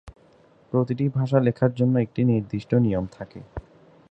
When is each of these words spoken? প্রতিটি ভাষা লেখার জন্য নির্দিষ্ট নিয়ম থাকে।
প্রতিটি 0.73 1.05
ভাষা 1.09 1.37
লেখার 1.39 1.71
জন্য 1.73 1.95
নির্দিষ্ট 2.23 2.71
নিয়ম 2.85 3.05
থাকে। 3.11 3.39